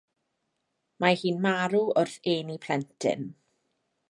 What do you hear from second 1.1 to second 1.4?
hi'n